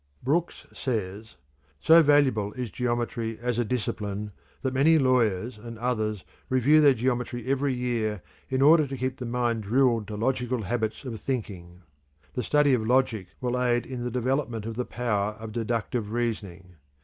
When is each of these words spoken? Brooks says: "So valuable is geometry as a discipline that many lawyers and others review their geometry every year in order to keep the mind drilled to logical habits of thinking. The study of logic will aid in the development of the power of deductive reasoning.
Brooks 0.23 0.65
says: 0.73 1.35
"So 1.79 2.01
valuable 2.01 2.53
is 2.53 2.71
geometry 2.71 3.37
as 3.39 3.59
a 3.59 3.63
discipline 3.63 4.31
that 4.63 4.73
many 4.73 4.97
lawyers 4.97 5.59
and 5.59 5.77
others 5.77 6.23
review 6.49 6.81
their 6.81 6.95
geometry 6.95 7.45
every 7.45 7.75
year 7.75 8.23
in 8.49 8.63
order 8.63 8.87
to 8.87 8.97
keep 8.97 9.17
the 9.17 9.27
mind 9.27 9.61
drilled 9.61 10.07
to 10.07 10.15
logical 10.17 10.63
habits 10.63 11.05
of 11.05 11.19
thinking. 11.19 11.83
The 12.33 12.41
study 12.41 12.73
of 12.73 12.83
logic 12.87 13.27
will 13.41 13.61
aid 13.61 13.85
in 13.85 14.01
the 14.01 14.09
development 14.09 14.65
of 14.65 14.75
the 14.75 14.85
power 14.85 15.33
of 15.33 15.51
deductive 15.51 16.11
reasoning. 16.11 16.77